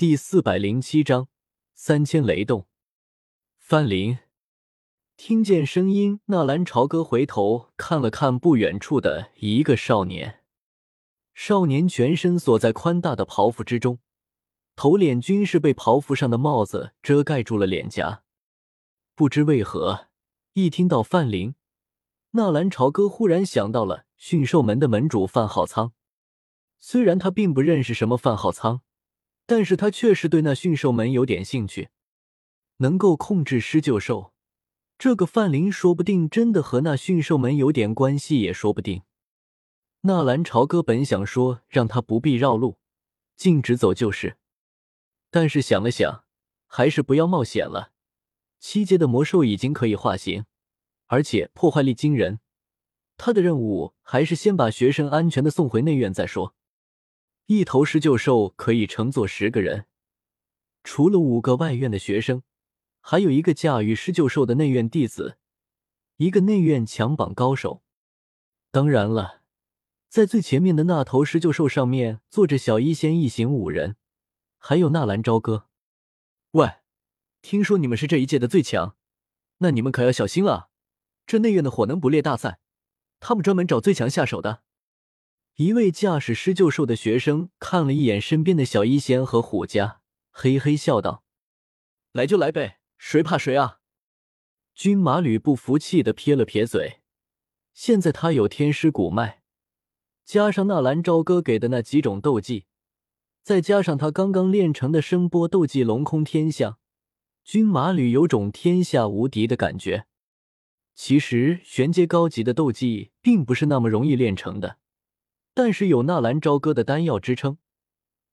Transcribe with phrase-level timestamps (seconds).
[0.00, 1.28] 第四百零七章
[1.74, 2.66] 三千雷动。
[3.58, 4.16] 范林
[5.14, 10.40] 听见声音，纳兰朝歌回头看了看不远处的一个少年。
[11.34, 13.98] 少年全身锁在宽大的袍服之中，
[14.74, 18.22] 头脸均是被袍服上的帽子遮盖住了脸颊。
[19.14, 20.06] 不知为何，
[20.54, 21.54] 一听到范林，
[22.30, 25.92] 纳兰朝歌忽然想到了驯兽门的门主范浩苍。
[26.78, 28.80] 虽然他并不认识什么范浩苍。
[29.50, 31.88] 但是他确实对那驯兽门有点兴趣，
[32.76, 34.32] 能够控制狮鹫兽，
[34.96, 39.02] 这个范林说不定真的和那驯兽门有点关系，也说不定。
[40.02, 42.78] 纳兰朝歌本想说让他不必绕路，
[43.36, 44.36] 径直走就是，
[45.32, 46.22] 但是想了想，
[46.68, 47.90] 还是不要冒险了。
[48.60, 50.44] 七阶的魔兽已经可以化形，
[51.06, 52.38] 而且破坏力惊人，
[53.16, 56.54] 他的任务还是先把学生安全的送回内院再说。
[57.52, 59.86] 一头狮鹫兽可以乘坐十个人，
[60.84, 62.44] 除了五个外院的学生，
[63.00, 65.36] 还有一个驾驭狮鹫兽的内院弟子，
[66.18, 67.82] 一个内院强榜高手。
[68.70, 69.42] 当然了，
[70.08, 73.96] 在最前面的那头狮鹫兽上面坐着小医仙一行五人，
[74.56, 75.66] 还有纳兰朝歌。
[76.52, 76.74] 喂，
[77.42, 78.94] 听说你们是这一届的最强，
[79.58, 80.70] 那你们可要小心了。
[81.26, 82.60] 这内院的火能捕猎大赛，
[83.18, 84.62] 他们专门找最强下手的。
[85.60, 91.22] 一位驾驶狮鹫兽的学生看了一眼身边的小医仙和虎家，嘿嘿笑道
[92.12, 93.80] ：“来就来呗，谁怕谁啊？”
[94.74, 97.00] 军马吕不服气的撇了撇嘴。
[97.74, 99.42] 现在他有天师古脉，
[100.24, 102.64] 加上纳兰朝歌给的那几种斗技，
[103.42, 106.78] 再加上他刚刚练成的声波斗技龙空天象，
[107.44, 110.06] 军马吕有种天下无敌的感觉。
[110.94, 114.78] 其实玄阶高级的斗技并不是那么容易练成的。
[115.62, 117.58] 但是有纳兰朝歌的丹药支撑，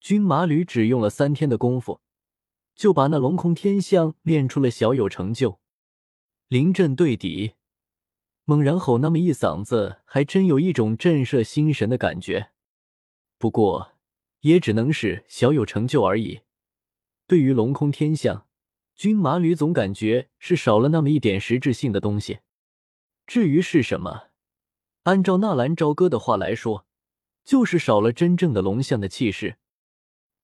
[0.00, 2.00] 军马吕只用了三天的功夫，
[2.74, 5.60] 就把那龙空天象练出了小有成就。
[6.48, 7.52] 临阵对敌，
[8.44, 12.50] 猛然吼那么一嗓子，还真有一种震慑心神的感觉。
[13.38, 13.92] 不过
[14.40, 16.40] 也只能是小有成就而已。
[17.28, 18.48] 对于龙空天象，
[18.96, 22.40] 军马吕总感觉是少了那么一点实质性的东西。
[23.28, 24.24] 至于是什么，
[25.04, 26.84] 按照纳兰朝歌的话来说。
[27.44, 29.58] 就是少了真正的龙象的气势。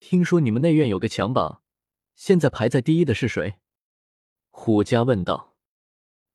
[0.01, 1.63] 听说你们内院有个强榜，
[2.15, 3.59] 现在排在第一的是谁？
[4.51, 5.57] 虎家问道。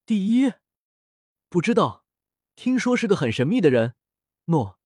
[0.06, 0.53] 第一？
[1.50, 2.06] 不知道，
[2.56, 3.96] 听说是个很神秘的人。
[4.46, 4.79] 诺，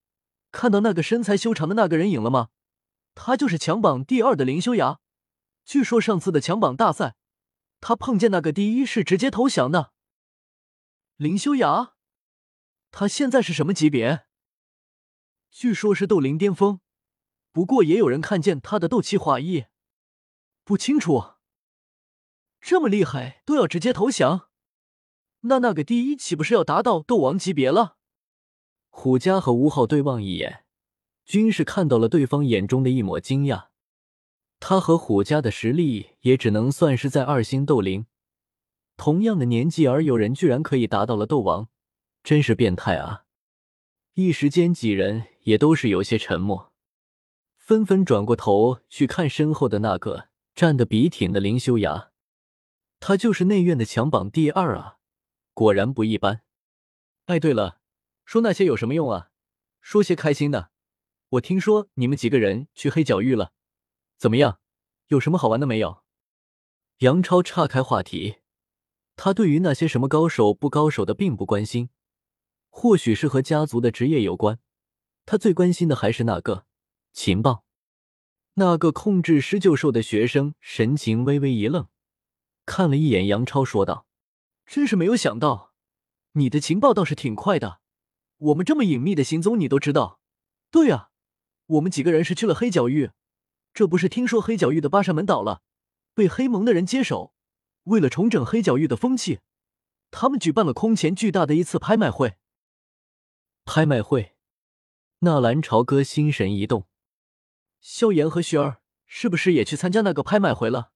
[0.52, 2.50] 看到那个身材修长的那个人影了吗？
[3.14, 5.00] 他就是强榜第二的林修崖。
[5.64, 7.16] 据说上次的强榜大赛，
[7.80, 9.92] 他碰见那个第一是直接投降的。
[11.16, 11.94] 林修崖，
[12.92, 14.27] 他现在是什么级别？
[15.60, 16.78] 据说是斗灵巅峰，
[17.50, 19.64] 不过也有人看见他的斗气化翼，
[20.62, 21.32] 不清楚。
[22.60, 24.50] 这么厉害都要直接投降，
[25.40, 27.96] 那那个第一岂不是要达到斗王级别了？
[28.90, 30.64] 虎家和吴昊对望一眼，
[31.24, 33.70] 均是看到了对方眼中的一抹惊讶。
[34.60, 38.06] 他和虎家的实力也只能算是在二星斗灵，
[38.96, 41.68] 同样的年纪而有人居然可以达到了斗王，
[42.22, 43.24] 真是变态啊！
[44.14, 46.74] 一时间，几人也都是有些沉默，
[47.56, 52.12] 纷纷转过头去看身后的那个站得笔挺的林修崖。
[53.00, 54.98] 他就是内院的强榜第二啊，
[55.54, 56.42] 果然不一般。
[57.24, 57.80] 哎，对了，
[58.26, 59.30] 说那些有什么用啊？
[59.80, 60.70] 说些开心的。
[61.30, 63.52] 我听说你们几个人去黑角域了，
[64.18, 64.60] 怎么样？
[65.06, 66.02] 有什么好玩的没有？
[66.98, 68.40] 杨超岔开话题，
[69.16, 71.88] 他对于那些什么高手不高手的并不关心。
[72.68, 74.58] 或许是和家族的职业有关，
[75.30, 76.64] 他最关心的还是那个
[77.12, 77.66] 情报。
[78.54, 81.86] 那个控制狮鹫兽的学生神情微微一愣，
[82.64, 84.06] 看了一眼杨超，说道
[84.64, 85.74] ：“真是没有想到，
[86.32, 87.80] 你的情报倒是挺快的。
[88.38, 90.18] 我们这么隐秘的行踪，你都知道。
[90.70, 91.10] 对啊，
[91.66, 93.10] 我们几个人是去了黑角域，
[93.74, 95.60] 这不是听说黑角域的八扇门倒了，
[96.14, 97.34] 被黑盟的人接手。
[97.84, 99.40] 为了重整黑角域的风气，
[100.10, 102.38] 他们举办了空前巨大的一次拍卖会。”
[103.66, 104.37] 拍卖会，
[105.20, 106.86] 纳兰朝歌心神一动，
[107.80, 110.92] 萧炎和雪儿是不是也去参加那个拍卖会了？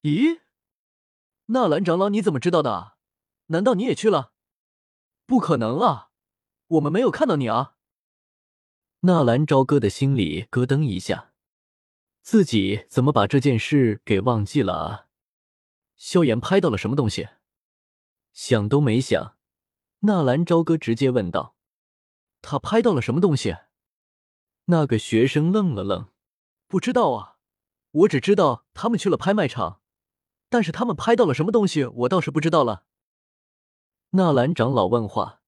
[0.00, 0.40] 咦，
[1.46, 2.96] 纳兰长老你怎么知道的？
[3.48, 4.32] 难道你也去了？
[5.26, 6.08] 不可能啊，
[6.66, 7.76] 我们没有看到你啊！
[9.00, 11.34] 纳兰朝歌的心里咯噔一下，
[12.22, 15.06] 自己怎么把这件事给忘记了啊？
[15.94, 17.28] 萧炎拍到了什么东西？
[18.32, 19.36] 想都没想。
[20.00, 21.54] 纳兰朝歌直接问道
[22.44, 23.56] ：“他拍到了什么东西？”
[24.66, 26.08] 那个学生愣了愣，
[26.68, 27.38] 不知道啊，
[27.90, 29.80] 我只知道他们去了拍卖场，
[30.48, 32.86] 但是他们拍到了什么东西，我倒是不知道了。
[34.10, 35.42] 纳兰长老问话，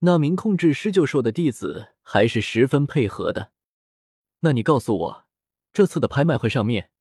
[0.00, 3.52] 那名控制施救兽的弟子还是十分配合的。
[4.40, 5.26] 那你告诉我，
[5.72, 6.92] 这次的拍卖会上面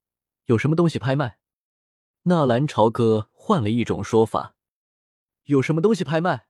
[0.46, 1.38] 有什么东西拍卖？
[2.24, 4.56] 纳兰朝歌换了一种说法：
[5.44, 6.48] 有什么东西拍卖？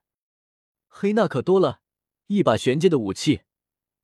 [0.88, 1.81] 嘿，那可多了，
[2.34, 3.42] 一把玄阶的武器，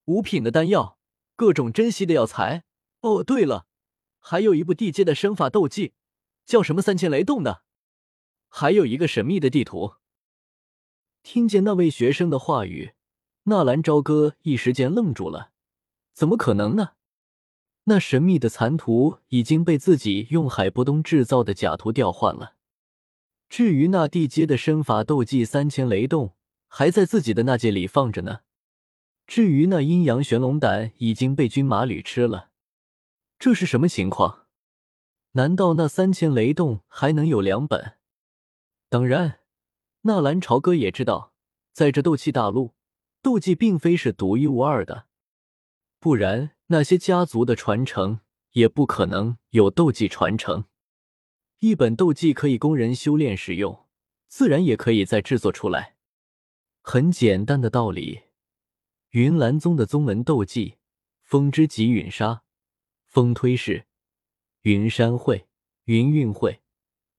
[0.05, 0.99] 五品的丹药，
[1.35, 2.65] 各种珍稀的药材。
[3.01, 3.67] 哦，对了。
[4.19, 5.95] 还有一部地阶的身法斗技，
[6.45, 7.63] 叫什么三千雷动的，
[8.49, 9.95] 还有一个神秘的地图。
[11.23, 12.93] 听见那位学生的话语，
[13.45, 15.53] 纳兰朝歌一时间愣住了。
[16.13, 16.91] 怎么可能呢？
[17.85, 22.57] 那神秘的残图已经被自己用海波东制造的假图调换了。
[23.49, 26.35] 至于那地阶的身法斗技三千雷动，
[26.69, 28.41] 还在自己的那戒里放着呢。
[29.27, 32.51] 至于那阴阳玄龙胆，已经被军马吕吃了。
[33.39, 34.47] 这是什么情况？
[35.33, 37.97] 难道那三千雷动还能有两本？
[38.89, 39.41] 当然，
[40.03, 41.35] 纳兰朝歌也知道，
[41.73, 42.75] 在这斗气大陆，
[43.21, 45.07] 斗技并非是独一无二的，
[46.01, 48.21] 不然那些家族的传承
[48.53, 50.65] 也不可能有斗技传承。
[51.59, 53.87] 一本斗技可以供人修炼使用，
[54.27, 55.98] 自然也可以再制作出来。
[56.91, 58.23] 很简单的道理，
[59.11, 60.79] 云岚宗的宗门斗技——
[61.23, 62.45] 风之极陨沙。
[63.05, 63.85] 风推式、
[64.63, 65.49] 云山会、
[65.85, 66.63] 云韵会，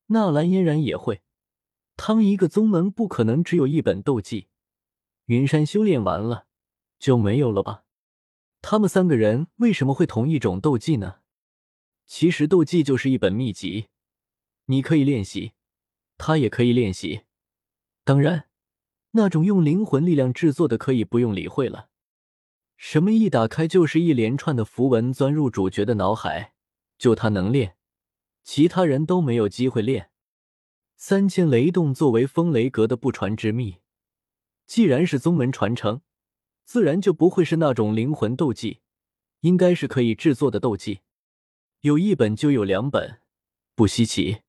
[0.08, 1.22] 纳兰嫣然也会。
[1.96, 4.48] 他一个宗门不可能只有一本斗技。
[5.26, 6.48] 云山修炼完了
[6.98, 7.84] 就没有了吧？
[8.64, 11.20] 他们三个人为什么会同一种斗技呢？
[12.08, 13.90] 其实斗技就是一本秘籍，
[14.66, 15.52] 你可以练习，
[16.18, 17.26] 他也可以练习。
[18.04, 18.49] 当然，
[19.12, 21.90] 那种用灵魂力量制作的可以不用理会了。
[22.78, 26.54] 什么一打开就是一连串的符文钻入主角的脑海，
[26.98, 27.76] 就他能练，
[28.44, 30.12] 其他人都没有机会练。
[30.96, 33.78] 三千雷动作为风雷阁的不传之秘，
[34.66, 36.02] 既然是宗门传承，
[36.64, 38.80] 自然就不会是那种灵魂斗技，
[39.42, 41.00] 应该是可以制作的斗技。
[41.82, 43.22] 有一本就有两本，
[43.76, 44.42] 不稀奇。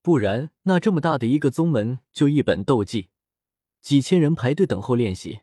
[0.00, 3.08] 不然那这么大的一个宗门就一本斗技，
[3.84, 5.42] 几千人排队等候练习，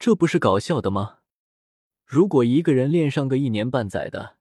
[0.00, 1.20] 这不是搞笑的吗？
[2.04, 4.38] 如果一个人练上个一年半载的，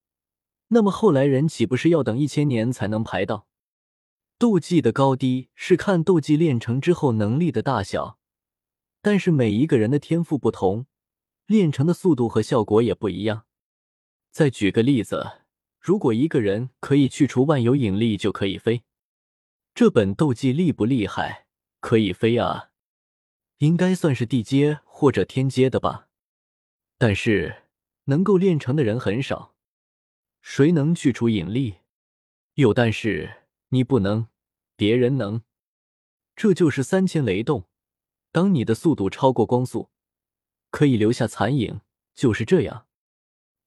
[0.70, 3.46] 那么后来人岂不是要等一千年才能排到？
[4.40, 8.18] 斗技的高低是看斗技练成之后能力的大小，
[9.04, 10.88] 但是每一个人的天赋不同，
[11.46, 13.46] 练成的速度和效果也不一样。
[14.32, 15.44] 再举个例子，
[15.80, 18.82] 如果一个人可以去除万有引力就可以飞，
[19.76, 21.46] 这本斗技厉不厉害？
[21.80, 22.72] 可以飞啊，
[23.58, 26.10] 应该算是地阶或者天阶的吧。
[26.98, 27.64] 但是
[28.06, 29.56] 能够练成的人很少，
[30.42, 31.78] 谁能去除引力？
[32.56, 34.28] 有，但是你不能，
[34.76, 35.44] 别人能。
[36.36, 37.66] 这就是三千雷动。
[38.32, 39.90] 当你的速度超过光速，
[40.70, 41.82] 可以留下残影，
[42.14, 42.86] 就是这样。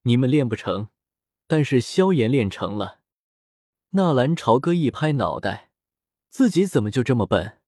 [0.03, 0.89] 你们练不成，
[1.47, 3.01] 但是萧炎练成了。
[3.91, 5.71] 纳兰朝歌一拍脑袋，
[6.29, 7.60] 自己怎么就这么笨？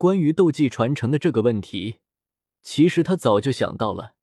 [0.00, 1.98] 关于斗技传承的这个问题，
[2.62, 4.14] 其实他早就想到了。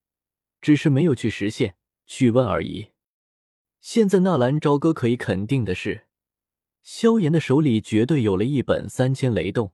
[0.60, 1.76] 只是没有去实现，
[2.08, 2.94] 去问而已。
[3.80, 6.08] 现在纳兰朝歌可以肯定的是，
[6.82, 9.72] 萧炎的手里绝对有了一本三千雷动，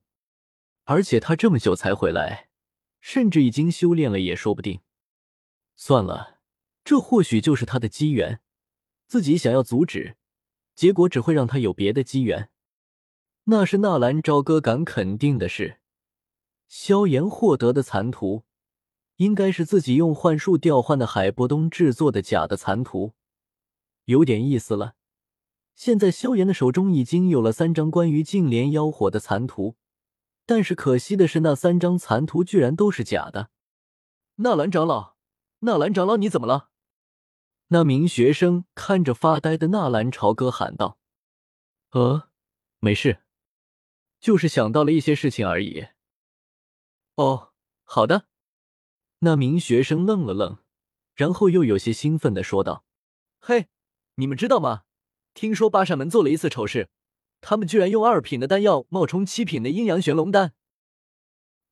[0.84, 2.50] 而且他这么久才回来，
[3.00, 4.82] 甚至已经修炼了也说不定。
[5.78, 6.42] 算了，
[6.84, 8.42] 这或许就是他的机缘，
[9.08, 10.18] 自己想要阻止，
[10.76, 12.50] 结果只会让他有别的机缘。
[13.46, 15.80] 那是纳兰朝歌敢肯定的事，
[16.76, 18.46] 萧炎获得的残图。
[19.18, 23.14] 应该是自己用幻术调换的海波东制作的假的残图，
[24.06, 24.96] 有点意思了。
[25.76, 29.76] 现在萧炎的手中已经有了三张关于净莲妖火的残图，
[30.48, 33.52] 但是可惜的是，那三张残图居然都是假的。
[34.38, 35.16] 纳兰长老，
[35.60, 36.72] 纳兰长老，你怎么了？
[37.68, 40.98] 那名学生看着发呆的纳兰朝歌喊道
[41.94, 42.30] ：“呃，
[42.80, 43.20] 没事，
[44.20, 45.86] 就是想到了一些事情而已。”
[47.16, 47.54] 哦，
[47.84, 48.28] 好的。
[49.20, 50.60] 那名学生愣了愣，
[51.14, 52.84] 然后又有些兴奋的说道
[53.40, 53.68] ：“嘿，
[54.16, 54.84] 你们知道吗？
[55.34, 56.90] 听说八扇门做了一次丑事，
[57.40, 60.54] 他们居然用二品的丹药冒充七品的阴阳玄龙丹。”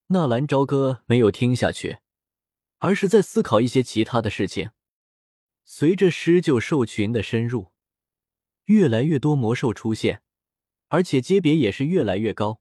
[0.07, 1.99] 纳兰朝歌没有听下去，
[2.77, 4.71] 而是在思考一些其他的事情。
[5.63, 7.71] 随着施救兽群的深入，
[8.65, 10.21] 越来越多魔兽出现，
[10.89, 12.59] 而且阶别也是越来越高，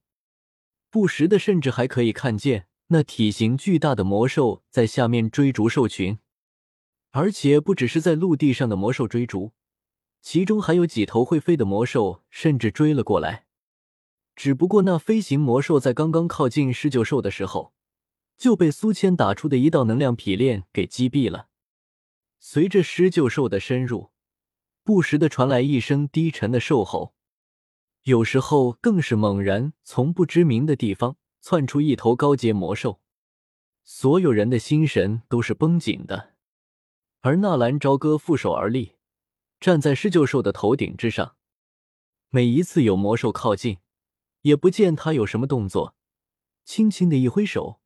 [0.88, 2.68] 不时的甚至还可以看见。
[2.92, 6.18] 那体型巨大的魔兽在下面追逐兽群，
[7.10, 9.52] 而且不只是在陆地上的魔兽追逐，
[10.20, 13.46] 其中还有几头会飞的魔兽，甚至追了过来。
[14.34, 17.72] 只不过那飞行魔兽在刚刚靠近狮鹫兽的时候，
[18.36, 21.46] 就被苏谦打出的一道能量劈链给击毙了。
[22.40, 24.10] 随着狮鹫兽的深入，
[24.82, 27.14] 不时的传来一声低沉的兽吼，
[28.02, 33.00] 有时候更是猛然从不知名的地方窜出一头高阶魔兽，
[33.82, 36.34] 所有人的心神都是绷紧的。
[37.20, 38.96] 而纳兰朝歌负手而立。
[39.60, 41.36] 站在狮鹫兽的头顶之上，
[42.30, 43.76] 每一次有魔兽靠近，
[44.40, 45.94] 也不见他有什么动作，
[46.64, 47.78] 轻轻的一挥手，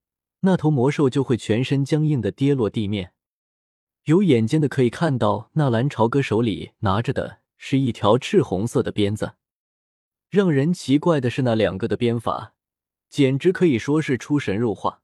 [0.42, 3.12] 那头魔兽就会全身僵硬的跌落地面。
[4.04, 9.34] 有眼尖的可以看到，纳兰朝歌手里拿着的是一条赤红色的鞭子。
[10.30, 12.53] 让人奇怪的是，那两个的鞭法
[13.08, 15.02] 简直可以说是出神入化。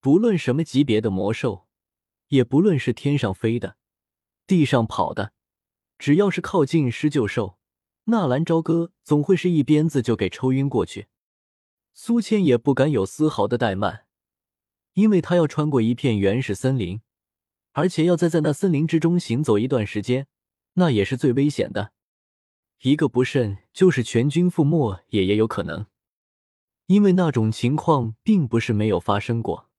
[0.00, 1.66] 不论什么级别的魔兽，
[2.28, 3.76] 也不论是天上飞的，
[4.46, 5.32] 地上跑的。
[5.98, 7.58] 只要是靠近狮鹫兽，
[8.04, 11.08] 纳兰朝歌总会是一鞭子就给抽晕过去。
[11.92, 14.06] 苏千也不敢有丝毫的怠慢，
[14.94, 17.02] 因为他要穿过一片原始森林，
[17.72, 20.26] 而且要再在那森林之中行走一段时间，
[20.74, 21.92] 那也是最危险的。
[22.80, 25.84] 一个不慎，就是全军覆没也也有可能。
[26.90, 29.70] 因为那种情况并不是没有发生过。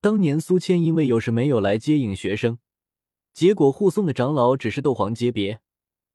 [0.00, 2.58] 当年苏谦因为有事没有来接应学生。
[3.34, 5.60] 结果护送的长老只是斗皇阶别，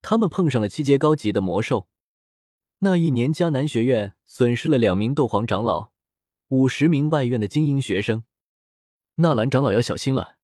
[0.02, 1.86] 他们碰上了七阶高级的魔兽。
[2.80, 5.92] 那一年，迦南学院损失了两名斗皇长老，
[6.48, 8.24] 五十名外院的精英学生。
[9.16, 10.38] 纳兰长老要小心了，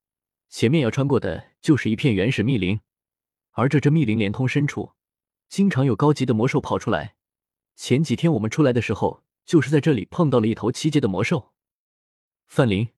[0.49, 2.79] 前面要穿过的就是一片原始密林，
[3.51, 4.93] 而这这密林连通深处，
[5.49, 7.17] 经常有高级的魔兽跑出来。
[7.75, 11.53] 前几天我们出来的时候，就是在这里碰到了一头七阶的魔兽。
[12.47, 12.89] 范林，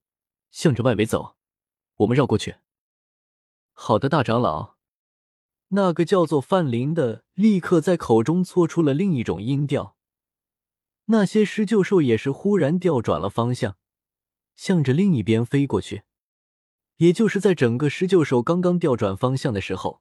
[0.50, 1.36] 向着外围走，
[1.96, 2.56] 我们绕过去。
[3.72, 4.76] 好的，大长老。
[5.68, 9.96] 那个叫做范林的立刻在口中搓出了另一种音调。
[11.06, 13.76] 那些狮鹫兽也是忽然调转了方向，
[14.54, 16.02] 向着另一边飞过去。
[16.96, 20.00] 也就是在整个狮鹫兽刚刚调转方向的时候，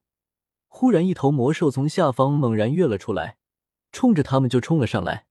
[0.67, 3.37] 忽然一头魔兽从下方猛然跃了出来，
[3.91, 5.27] 冲着他们就冲了上来。